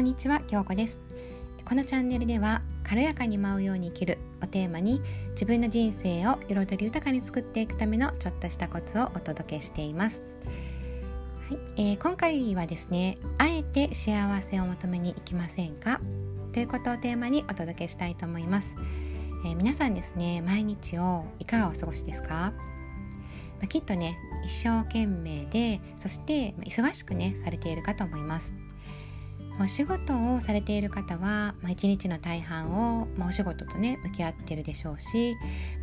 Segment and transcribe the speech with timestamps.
[0.00, 0.98] こんにちは京子です。
[1.62, 5.02] このチャンネルでは軽やかに舞うように生きるをテーマに
[5.32, 10.22] 自分の人生を彩り豊かに作っていくためのちょっとしたコツをお届けしています。
[11.50, 16.00] はいえー、今回はですねあえて幸せを求めに行きませんか？
[16.54, 18.74] ということをテーマにお届けしたいと思います、
[19.44, 22.54] えー、皆さんですね毎日をいかがお過ごしですか？
[23.58, 28.54] まあ、きっとね一生懸命でそして忙しくねされているかと思います。
[29.60, 35.36] お仕事をされている方は、まあ、一日の大半を、まあ、お仕事とね向き合ってるでしょうし、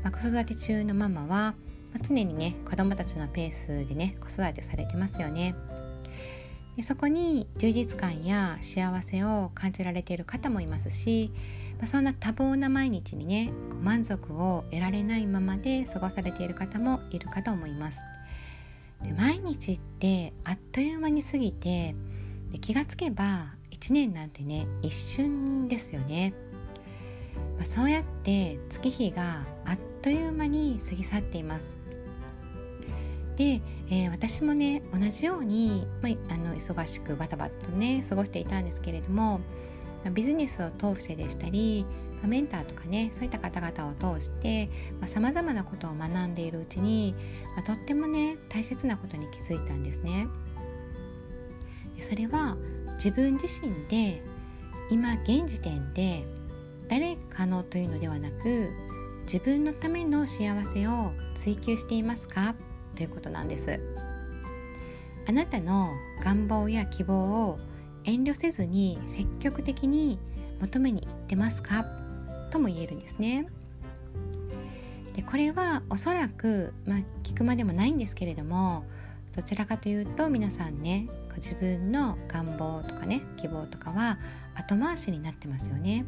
[0.04, 1.54] まあ、子育て中のママは、ま
[1.96, 5.56] あ、常にね子供たちのペースでね子育てされてますよね。
[6.76, 11.32] でそこに充実感や幸せを感じられている方もいますし、
[11.78, 18.00] まあ、そんな多忙な毎日にね満足を得られないままで過ごされている方もいるかと思います。
[19.04, 21.96] で毎日ってあっという間に過ぎて
[22.52, 26.34] で気がつけば1年なんてね一瞬ですよね、
[27.58, 31.76] まあ、そうやって月日があっという間に過ぎ去っています
[33.36, 39.40] で、えー、私もね同じように、まあ、あの忙しくバタバタとね過ごしていたんですけれども、
[40.04, 41.86] まあ、ビジネスを通してでしたり、
[42.22, 44.70] まあ、メンターとかねそういった方々を通して
[45.06, 47.14] さまざ、まなことを学んでいるうちに、
[47.56, 50.28] まあ、とってもね大切なことに気づいたんですね。
[52.02, 52.58] それは
[52.96, 54.22] 自分自身で
[54.90, 56.24] 今現時点で
[56.88, 58.72] 誰かのというのではなく
[59.24, 62.56] 自分のための幸せを追求していますか？
[62.96, 63.80] ということなんです。
[65.28, 65.90] あなたの
[66.24, 67.60] 願望や希望を
[68.06, 70.18] 遠慮せずに積極的に
[70.62, 71.86] 求めに行ってますか？
[72.52, 73.48] とも言えるんですね。
[75.16, 78.86] でこれはおそらく、まあ、聞くまでもないんですけれども
[79.38, 84.18] どちらかというと皆さんね自分の願望とかね希望とかは
[84.56, 86.06] 後回しになってますよね。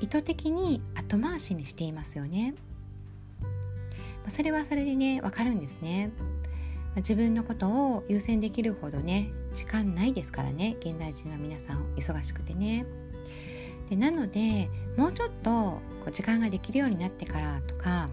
[0.00, 2.54] 意図的に後回しにしていますよね。
[4.26, 6.10] それはそれでねわかるんですね。
[6.96, 12.86] 自分のことを優先できるほどね時間ないですからね現代人は皆さん忙しくてね。
[13.88, 18.08] でなのでもうちょっとこう時間ができるようになってからとか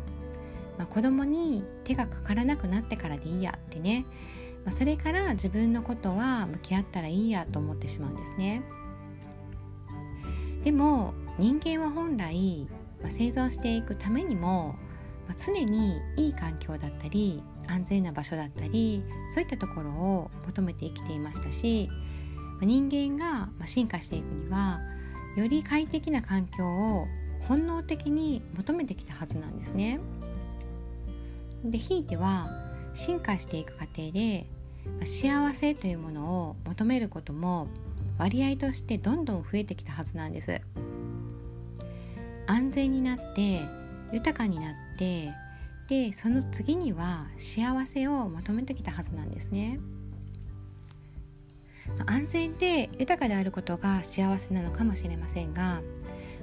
[0.79, 4.06] まあ、子供に手がかからなくなってからでいいやってね、
[4.66, 8.63] まあ、それから自分のことは向き合ったらいいやと思ってしまうんですね
[10.63, 12.66] でも人間は本来、
[13.01, 14.78] まあ、生存していくためにも、
[15.28, 19.03] まあ、常にいい環境だったり安全な場所だったり
[19.34, 24.79] そういったところを求めて生きていましたし、まあ、人間が進化していくには
[25.35, 27.06] より快適な環境を
[27.41, 30.00] 本能的に求めてきたはずなんですね。
[31.64, 32.50] でひいては
[32.94, 34.47] 進化していく過程で
[35.06, 37.68] 幸せというものを求めることも
[38.18, 40.62] 割合としてどんどん増えてきたはずなんです
[42.47, 43.62] 安全になって
[44.12, 45.30] 豊かになって
[45.88, 49.80] でその次には幸せを求めてきたはずなんですね
[52.06, 55.81] 安全で豊かであることが幸せなのかもしれませんが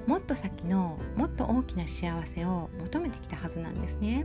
[0.06, 4.24] もっと先のもっと大きな幸せを求めてきたはずなんですね。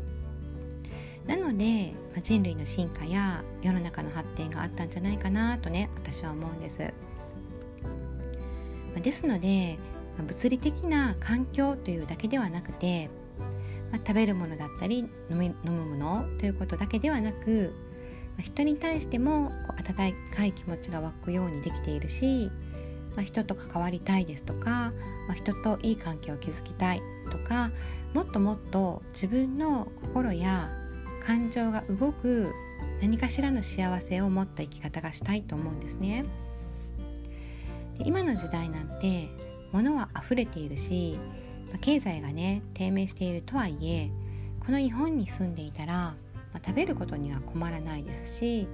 [1.26, 6.80] なので、まあ、人類の進化や世の中の発展があったんじゃないかなとね私は思うんです。
[6.80, 6.92] ま
[8.98, 9.78] あ、ですので、
[10.18, 13.09] まあ、物理的な環境というだけではなくて、
[13.92, 17.74] まあ、食べるものだったり飲み飲むものということだけではなく、
[18.36, 22.52] まあ、人に対してもこう温かい気持ちが湧くようにできているし、
[23.16, 24.92] まあ、人と関わりたいですとか、
[25.28, 27.02] まあ、人といい関係を築きたい
[27.32, 27.72] とか
[28.14, 30.70] もっともっと自分の心や
[31.26, 32.54] 感情が動く
[33.02, 36.26] 何かしらの幸せを持った生き方がしたいと思うんですね
[37.98, 39.30] で今の時代なんて
[39.72, 41.18] 物は溢れているし
[41.82, 44.12] 経済がね低迷しているとはいえ
[44.66, 46.16] この日本に住んでいたら、ま
[46.56, 48.67] あ、食べることには困らないですし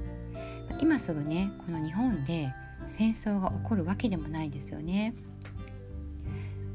[0.81, 2.51] 今すぐねこの日本で
[2.87, 5.13] 戦争が起こるわけでもないですよね。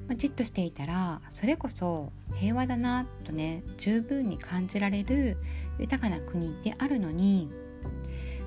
[0.09, 5.37] まあ、じっとしていたらそれこそ平和だなとね十分に感じられる
[5.83, 7.51] 豊かな国であるのに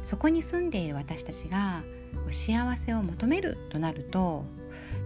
[0.04, 1.84] そこに住んでいる私たちが
[2.32, 4.46] 幸せを求めるとなると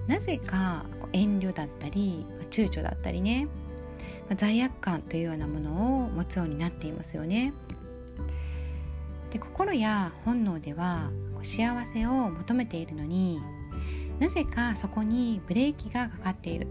[0.07, 3.47] なぜか遠慮だったり躊躇だったりね
[4.37, 7.51] 罪悪感というようなものを持つようになっていますよね。
[9.31, 11.09] で心や本能では
[11.43, 13.41] 幸せを求めているのに
[14.19, 16.67] なぜかそこにブレーキがかかっている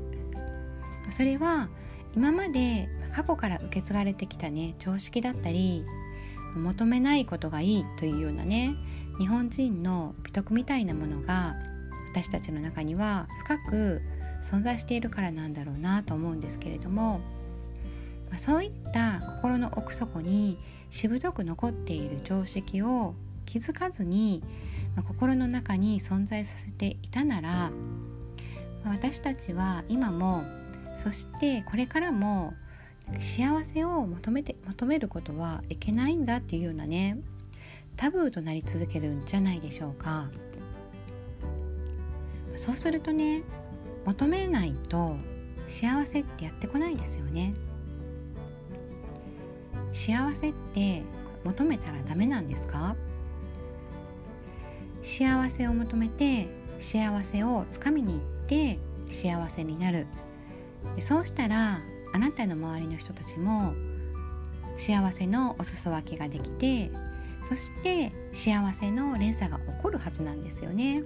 [1.11, 1.69] それは
[2.15, 5.85] 今まで過去から受け継がれてきたね常識だったり
[6.55, 8.75] 求めないことがいいというようなね
[9.19, 11.55] 日本人の美徳みたいなものが
[12.13, 14.03] 私たちの中には深く
[14.43, 17.21] 存在しているからなんだろうなと思うんですけれども
[18.31, 20.59] まそういった心の奥底に
[20.91, 23.15] しぶとく残っている常識を
[23.47, 24.43] 気づかずに、
[24.95, 27.71] ま心の中に存在させていたなら、
[28.85, 30.43] ま私たちは今も
[31.03, 32.55] そしてこれからも
[33.19, 37.19] 幸せを求めて求めることはいけないんだっていうようなね
[37.97, 40.29] タブーとなり続けるんじゃないでしょうか。
[42.57, 43.43] そうするとね
[44.05, 45.17] 求めないと
[45.67, 47.55] 幸せってやってこないですよね。
[49.93, 51.03] 幸せって
[51.45, 52.95] 求めたらダメなんですか？
[55.03, 56.49] 幸せを求めて
[56.81, 58.79] 幸せをつかみに行って
[59.11, 60.07] 幸せになる。
[61.01, 61.81] そうしたら
[62.13, 63.75] あなたの周りの人たちも
[64.77, 66.91] 幸せのお裾分けができて
[67.49, 71.03] そして幸せの連鎖が起こるはずなんですよね。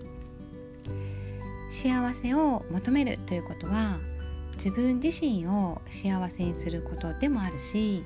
[1.71, 3.99] 幸せを求めるということは
[4.57, 8.05] 自分自身を幸せにすることでもあるし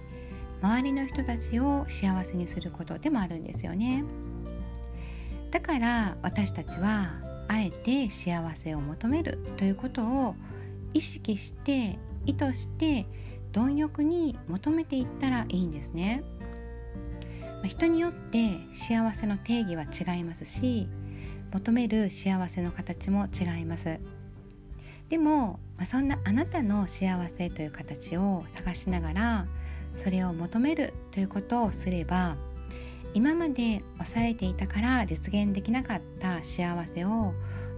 [0.62, 4.04] 周りの人たちを幸せにすることでもあるんですよね。
[5.50, 7.14] だから私たちは
[7.48, 10.34] あえて幸せを求めるということを
[10.92, 13.06] 意識して意図して
[13.52, 16.22] 貪欲に求めていったらいいんですね
[17.64, 20.88] 人によって幸せの定義は違いますし
[21.52, 23.98] 求める幸せの形も違います
[25.08, 29.46] でも、そんなあなたの幸せという形を探しながら
[29.94, 32.36] それを求めるということをすれば
[33.14, 37.32] 今まで抑えていたから実現できなかった幸せを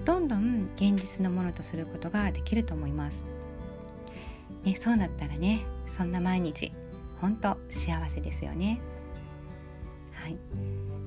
[0.04, 3.37] どんどん現実のものとすることができると思います。
[4.64, 6.72] ね、そうなったらねそんな毎日
[7.20, 8.80] 本当幸せですよね。
[10.12, 10.36] はい、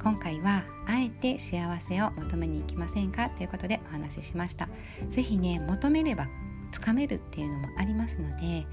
[0.02, 3.30] 今回はあえて幸せを求めに行きませんか？
[3.30, 4.68] ということでお話ししました。
[5.12, 6.28] 是非ね求めれば
[6.72, 8.66] つかめるっていうのもありますので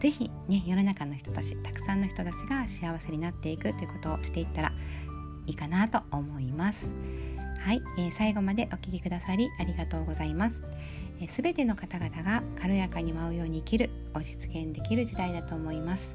[0.00, 4.72] 是非ね世の中の人たちたくさんの人たちが幸せになっていくということをしていったら
[5.46, 6.86] いいかなと思います。
[7.60, 10.62] はい、えー、最後までお聴きくださりありがとうございます。
[11.28, 16.14] すべ、ての方々が軽やかに舞うように生きるを実現できる時代だと思います、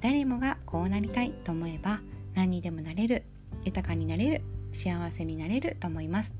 [0.00, 2.00] 誰もがこうなりたいと思えば
[2.34, 3.24] 何にでもなれる
[3.64, 4.42] 豊かになれる
[4.72, 6.32] 幸せになれると思います。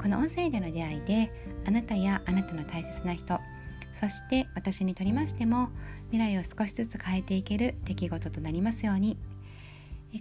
[0.00, 1.32] この音声での出会いで
[1.66, 3.38] あなたやあなたの大切な人
[3.98, 5.70] そして私にとりましても
[6.10, 9.16] 未来を少しずつ変えていける出来事となりますように。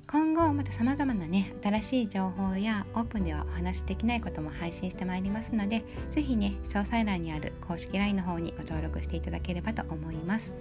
[0.05, 10.53] 今後またさまざまなね新しい情報やオープンではお話しできないことも配信してまいりますので是非ね詳細欄にある公式 LINE の方にご登録していただければと思います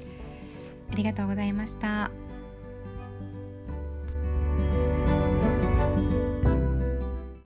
[0.92, 2.25] ありがとうございました。